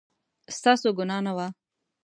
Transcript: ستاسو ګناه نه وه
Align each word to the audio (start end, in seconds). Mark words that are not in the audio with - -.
ستاسو 0.57 0.87
ګناه 0.97 1.21
نه 1.25 1.31
وه 1.37 1.47